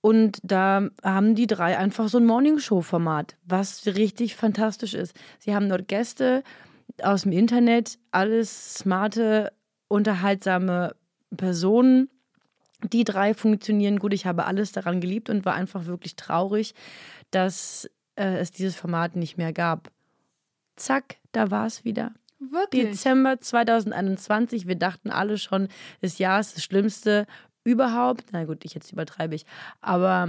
[0.00, 5.16] Und da haben die drei einfach so ein Morning Show-Format, was richtig fantastisch ist.
[5.40, 6.44] Sie haben dort Gäste
[7.02, 9.52] aus dem Internet, alles smarte,
[9.88, 10.94] unterhaltsame
[11.36, 12.08] Personen.
[12.92, 14.12] Die drei funktionieren gut.
[14.12, 16.74] Ich habe alles daran geliebt und war einfach wirklich traurig,
[17.30, 19.90] dass äh, es dieses Format nicht mehr gab.
[20.76, 22.12] Zack, da war es wieder.
[22.38, 22.90] Wirklich.
[22.90, 24.66] Dezember 2021.
[24.66, 25.68] Wir dachten alle schon,
[26.00, 27.26] das Jahr ist das Schlimmste
[27.64, 28.26] überhaupt.
[28.32, 29.44] Na gut, ich jetzt übertreibe ich.
[29.80, 30.28] Aber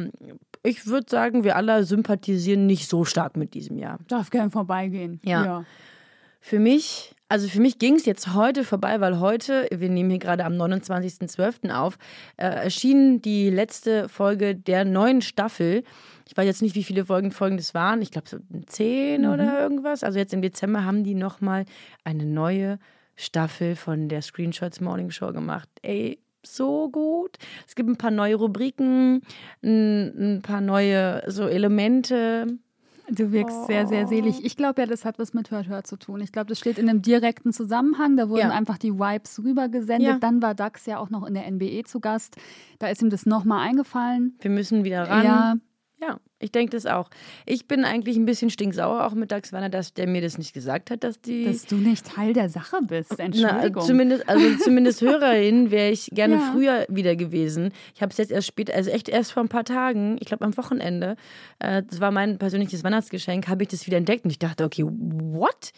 [0.64, 4.00] ich würde sagen, wir alle sympathisieren nicht so stark mit diesem Jahr.
[4.08, 5.20] Darf gern vorbeigehen.
[5.24, 5.66] Ja.
[6.40, 10.20] Für mich, also für mich ging es jetzt heute vorbei, weil heute, wir nehmen hier
[10.20, 11.72] gerade am 29.12.
[11.72, 11.98] auf,
[12.38, 15.84] äh, erschien die letzte Folge der neuen Staffel.
[16.28, 18.02] Ich weiß jetzt nicht, wie viele Folgen Folgen das waren.
[18.02, 20.04] Ich glaube so zehn oder irgendwas.
[20.04, 21.66] Also jetzt im Dezember haben die nochmal
[22.04, 22.80] eine neue
[23.16, 25.70] Staffel von der Screenshots Morning Show gemacht.
[25.82, 27.38] Ey, so gut.
[27.68, 29.22] Es gibt ein paar neue Rubriken,
[29.64, 32.48] ein, ein paar neue so Elemente.
[33.10, 34.44] Du wirkst sehr, sehr selig.
[34.44, 36.20] Ich glaube ja, das hat was mit Hört, Hört zu tun.
[36.22, 38.18] Ich glaube, das steht in einem direkten Zusammenhang.
[38.18, 38.50] Da wurden Ja.
[38.52, 40.08] einfach die Vibes rübergesendet.
[40.08, 40.18] Ja.
[40.20, 42.36] Dann war Dax ja auch noch in der NBE zu Gast.
[42.80, 44.36] Da ist ihm das nochmal eingefallen.
[44.42, 45.24] Wir müssen wieder ran.
[45.26, 45.56] Ja,
[46.00, 47.10] Ja, ich denke das auch.
[47.48, 50.54] Ich bin eigentlich ein bisschen stinksauer auch mit Dax Werner, dass der mir das nicht
[50.54, 51.46] gesagt hat, dass die.
[51.46, 53.16] dass du nicht Teil der Sache bist.
[53.18, 53.82] Na, Entschuldigung.
[53.84, 56.52] zumindest, also zumindest Hörerin wäre ich gerne Ja.
[56.54, 57.72] früher wieder gewesen.
[57.96, 60.46] Ich habe es jetzt erst später, also echt erst vor ein paar Tagen, ich glaube
[60.46, 61.16] am Wochenende,
[61.58, 64.84] äh, das war mein persönliches Weihnachtsgeschenk, habe ich das wieder entdeckt und ich dachte, okay,
[64.86, 65.72] what?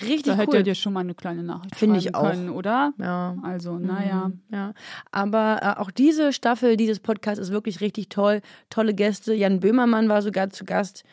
[0.00, 0.56] Richtig da hätte cool.
[0.56, 2.30] er dir schon mal eine kleine Nachricht Finde ich auch.
[2.30, 2.92] können, oder?
[2.98, 3.36] ja.
[3.42, 4.32] Also, naja.
[4.50, 4.74] Ja,
[5.10, 8.40] aber äh, auch diese Staffel dieses Podcasts ist wirklich richtig toll.
[8.70, 9.34] Tolle Gäste.
[9.34, 11.04] Jan Böhmermann war sogar zu Gast.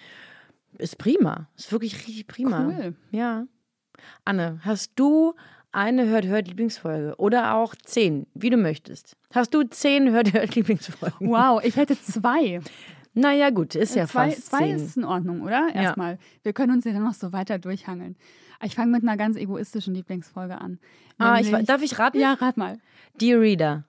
[0.77, 1.47] Ist prima.
[1.57, 2.67] Ist wirklich richtig prima.
[2.67, 2.95] Cool.
[3.11, 3.45] Ja.
[4.25, 5.33] Anne, hast du
[5.71, 9.15] eine Hört-Hört-Lieblingsfolge oder auch zehn, wie du möchtest?
[9.33, 11.29] Hast du zehn Hört-Hört-Lieblingsfolgen?
[11.29, 12.61] Wow, ich hätte zwei.
[13.13, 14.75] Naja, gut, ist ja zwei, fast zwei zehn.
[14.75, 15.69] ist in Ordnung, oder?
[15.73, 16.17] Erstmal.
[16.43, 18.15] Wir können uns ja dann noch so weiter durchhangeln.
[18.63, 20.79] Ich fange mit einer ganz egoistischen Lieblingsfolge an.
[21.17, 22.19] ah, ich, darf ich raten?
[22.19, 22.79] Ja, rat mal.
[23.19, 23.83] Dear Reader.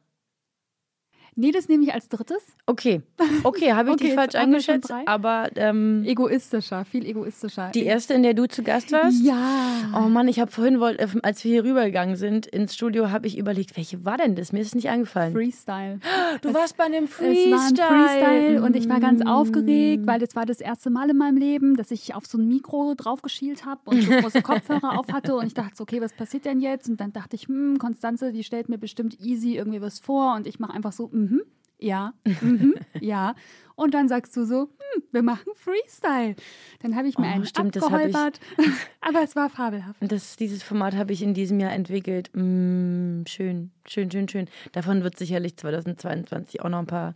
[1.41, 2.43] Nee, das nehme ich als drittes.
[2.67, 3.01] Okay,
[3.45, 7.71] okay, habe ich Okay, dich falsch eingeschätzt, aber ähm, Egoistischer, viel egoistischer.
[7.75, 9.23] die erste, in der du zu Gast warst?
[9.25, 9.91] Ja.
[9.97, 13.39] Oh Mann, ich habe vorhin, äh, als wir hier rübergegangen sind ins Studio, habe ich
[13.39, 14.53] überlegt, welche war denn das?
[14.53, 15.33] Mir ist es nicht eingefallen.
[15.33, 15.99] Freestyle.
[16.43, 20.37] du warst bei einem Es war ein Freestyle und ich war ganz aufgeregt, weil das
[20.37, 23.81] war das erste Mal in meinem Leben, dass ich auf so ein Mikro draufgeschielt habe
[23.87, 26.89] und so große Kopfhörer auf hatte und ich dachte, so, okay, was passiert denn jetzt?
[26.91, 30.47] Und dann dachte ich, hm, Konstanze, die stellt mir bestimmt easy irgendwie was vor und
[30.47, 31.43] ich mache einfach so, mhm,
[31.79, 33.35] ja, mhm, ja.
[33.77, 36.37] Und dann sagst du so, hm, wir machen Freestyle.
[36.83, 37.83] Dann habe ich mir Oh, einen stimmt, hab ich-
[38.15, 38.41] abgeholpert,
[39.01, 39.97] aber es war fabelhaft.
[40.01, 42.29] Das, dieses Format habe ich in diesem Jahr entwickelt.
[42.35, 44.49] Mm, schön, schön, schön, schön.
[44.73, 47.15] Davon wird sicherlich 2022 auch noch ein paar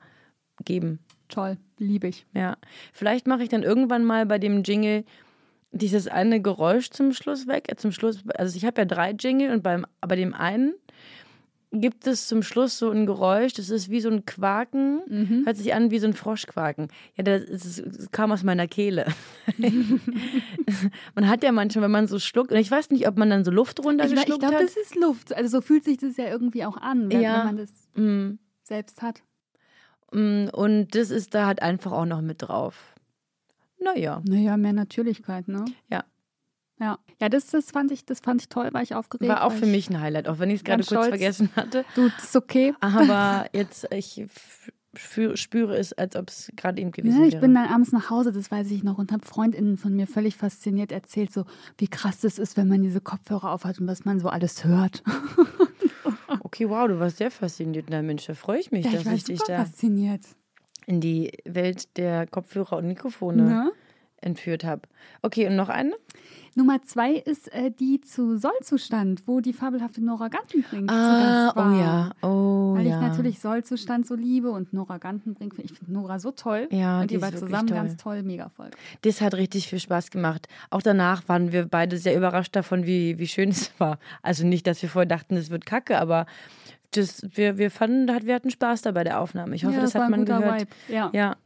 [0.64, 1.00] geben.
[1.28, 2.26] Toll, liebe ich.
[2.32, 2.56] Ja.
[2.94, 5.04] Vielleicht mache ich dann irgendwann mal bei dem Jingle
[5.72, 7.64] dieses eine Geräusch zum Schluss weg.
[7.68, 10.72] Äh, Zum Schluss, also ich habe ja drei Jingle und beim, bei dem einen
[11.80, 15.42] gibt es zum Schluss so ein Geräusch, das ist wie so ein Quaken, Mhm.
[15.46, 16.88] hört sich an wie so ein Froschquaken.
[17.16, 19.06] Ja, das, ist, das kam aus meiner Kehle.
[21.14, 23.44] man hat ja manchmal, wenn man so schluckt, und ich weiß nicht, ob man dann
[23.44, 24.62] so Luft Ich, ich runtergeschluckt glaube, hat.
[24.62, 25.34] das ist Luft.
[25.34, 27.44] Also so fühlt sich das ja irgendwie auch an, wenn, Ja.
[27.44, 29.22] man das Mm, selbst hat.
[30.12, 32.94] mm, und das ist da halt einfach auch noch mit drauf.
[33.80, 35.64] Naja, Naja, mehr Natürlichkeit, ne?
[35.90, 36.04] Ja.
[36.84, 39.30] Ja, ja das, das, fand ich, das fand ich toll, war ich aufgeregt.
[39.30, 41.08] war auch für ich- mich ein Highlight, auch wenn ich es gerade kurz stolz.
[41.08, 41.84] vergessen hatte.
[41.94, 42.74] Du, das ist okay.
[42.80, 44.26] Aber jetzt, ich
[44.96, 47.40] spüre, es, als ob es gerade eben gewesen Ja, ich wäre.
[47.40, 50.36] bin dann abends nach Hause, das weiß ich noch, und habe Freundinnen von mir völlig
[50.36, 51.46] fasziniert erzählt, so
[51.78, 55.02] wie krass das ist, wenn man diese Kopfhörer aufhat und was man so alles hört.
[56.40, 57.86] okay, wow, du warst sehr fasziniert.
[57.90, 60.22] Na Mensch, da freue ich mich, Ja, ich dass war ich dich da fasziniert.
[60.86, 63.72] in die Welt der Kopfhörer und Mikrofone Ne?
[64.20, 64.82] entführt habe.
[65.22, 65.92] Okay, und noch eine?
[66.56, 71.56] Nummer zwei ist äh, die zu Sollzustand, wo die fabelhafte Nora Gantenbrink zu Ah, Gast
[71.56, 71.72] war.
[71.72, 72.96] oh ja, oh Weil ja.
[73.00, 76.68] ich natürlich Sollzustand so liebe und Nora Gantenbrink, ich finde Nora so toll.
[76.70, 77.76] Ja, und die die war zusammen toll.
[77.76, 78.76] ganz toll, mega Folge.
[79.02, 80.46] Das hat richtig viel Spaß gemacht.
[80.70, 83.98] Auch danach waren wir beide sehr überrascht davon, wie, wie schön es war.
[84.22, 86.26] Also nicht, dass wir vorher dachten, es wird kacke, aber
[86.92, 89.56] das, wir, wir fanden, wir hatten Spaß da bei der Aufnahme.
[89.56, 90.60] Ich hoffe, ja, das, war hat man gehört.
[90.60, 90.70] Vibe.
[90.88, 91.10] Ja.
[91.12, 91.36] Ja,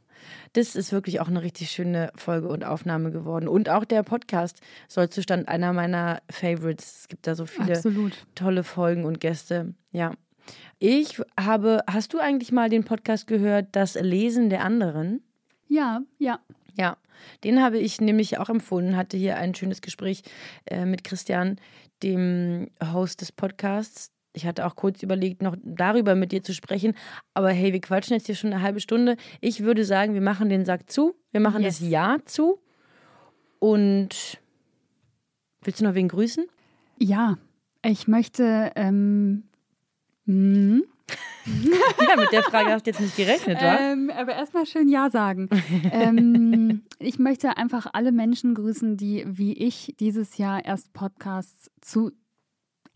[0.52, 3.48] das ist wirklich auch eine richtig schöne Folge und Aufnahme geworden.
[3.48, 7.00] Und auch der Podcast Sollzustand einer meiner Favorites.
[7.00, 8.26] Es gibt da so viele Absolut.
[8.34, 9.74] tolle Folgen und Gäste.
[9.92, 10.12] Ja.
[10.78, 15.22] Ich habe, hast du eigentlich mal den Podcast gehört, Das Lesen der anderen?
[15.68, 16.40] Ja, ja.
[16.76, 16.96] Ja,
[17.42, 20.22] den habe ich nämlich auch empfohlen, hatte hier ein schönes Gespräch
[20.66, 21.56] äh, mit Christian,
[22.04, 24.12] dem Host des Podcasts.
[24.38, 26.94] Ich hatte auch kurz überlegt, noch darüber mit dir zu sprechen,
[27.35, 29.16] aber hey, wir quatschen jetzt hier schon eine halbe Stunde.
[29.40, 31.81] Ich würde sagen, wir machen den Sack zu, wir machen Yes.
[31.81, 32.61] das Ja zu
[33.59, 34.38] und
[35.62, 36.44] willst du noch wen grüßen?
[37.01, 37.37] Ja,
[37.85, 38.70] ich möchte.
[38.77, 39.42] Ähm,
[40.27, 40.85] hm,
[42.09, 43.77] Ja, mit der Frage hast du jetzt nicht gerechnet, wa?
[43.79, 45.48] ähm, aber erstmal schön Ja sagen.
[45.92, 52.12] ähm, ich möchte einfach alle Menschen grüßen, die wie ich dieses Jahr erst Podcasts zu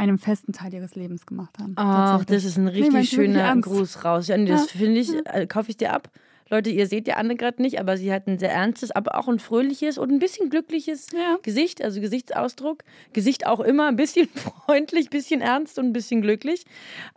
[0.02, 1.74] einem festen Teil ihres Lebens gemacht haben.
[1.76, 3.56] Ach, das ist ein Nee, richtig wirklich schöner?
[3.56, 4.28] Gruß raus.
[4.28, 4.78] Ja, nee, das Ja.
[4.80, 6.10] finde ich, äh, kaufe ich dir ab.
[6.50, 9.26] Leute, ihr seht ja Anne gerade nicht, aber sie hat ein sehr ernstes, aber auch
[9.28, 11.38] ein fröhliches und ein bisschen glückliches Ja.
[11.42, 12.82] Gesicht, also Gesichtsausdruck.
[13.14, 16.64] Gesicht auch immer ein bisschen freundlich, ein bisschen ernst und ein bisschen glücklich.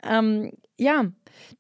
[0.08, 1.06] Ähm, ja,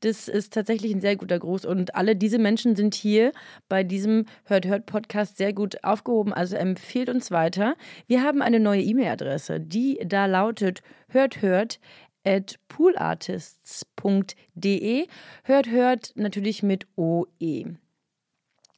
[0.01, 1.65] das ist tatsächlich ein sehr guter Gruß.
[1.65, 3.31] Und alle diese Menschen sind hier
[3.69, 6.33] bei diesem Hört Hört Podcast sehr gut aufgehoben.
[6.33, 7.75] Also empfehlt uns weiter.
[8.07, 11.79] Wir haben eine neue E-Mail-Adresse, die da lautet hört hört
[12.25, 15.07] at poolartists.de.
[15.43, 17.75] Hört hört natürlich mit OE.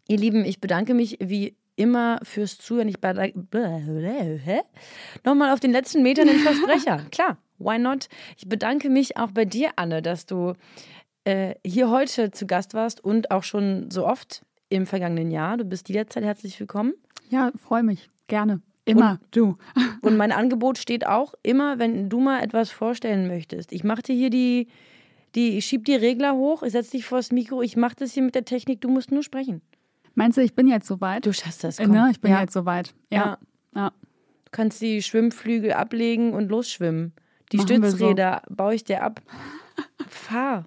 [0.09, 2.87] Ihr Lieben, ich bedanke mich wie immer fürs Zuhören.
[2.89, 3.39] Ich bedanke
[5.23, 7.05] nochmal auf den letzten Metern den Versprecher.
[7.11, 8.07] Klar, why not?
[8.37, 10.53] Ich bedanke mich auch bei dir, Anne, dass du
[11.23, 15.57] äh, hier heute zu Gast warst und auch schon so oft im vergangenen Jahr.
[15.57, 16.93] Du bist jederzeit herzlich willkommen.
[17.29, 18.09] Ja, freue mich.
[18.27, 18.61] Gerne.
[18.85, 19.19] Immer.
[19.31, 19.57] du.
[20.01, 23.73] Und mein Angebot steht auch immer, wenn du mal etwas vorstellen möchtest.
[23.73, 24.67] Ich mache dir hier die,
[25.35, 28.23] die, ich schieb die Regler hoch, ich setze dich vors Mikro, ich mache das hier
[28.23, 29.61] mit der Technik, du musst nur sprechen.
[30.15, 31.25] Meinst du, ich bin jetzt soweit?
[31.25, 31.79] Du schaffst das.
[31.79, 31.95] Äh, Komm.
[31.95, 32.07] ne?
[32.11, 32.41] Ich bin ja.
[32.41, 32.93] jetzt soweit.
[33.11, 33.17] Ja.
[33.17, 33.37] Ja.
[33.75, 33.89] ja.
[34.45, 37.13] Du kannst die Schwimmflügel ablegen und losschwimmen.
[37.51, 37.97] Die Machen wir so.
[37.97, 39.21] Stützräder baue ich dir ab.
[40.09, 40.65] Fahr,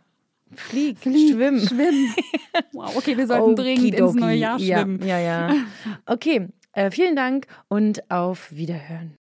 [0.54, 1.60] flieg, Flieg, schwimm.
[1.60, 2.14] Schwimmen.
[2.72, 5.00] Wow, okay, wir sollten dringend ins neue Jahr schwimmen.
[5.06, 5.56] Ja, ja, ja.
[6.06, 9.19] Okay, äh, vielen Dank und auf Wiederhören.